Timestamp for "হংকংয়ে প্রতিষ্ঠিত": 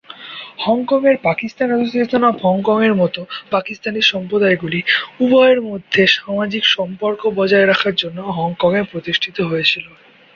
8.37-9.37